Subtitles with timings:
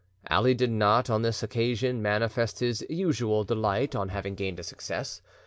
[0.31, 5.21] Ali did not on this occasion manifest his usual delight on having gained a success.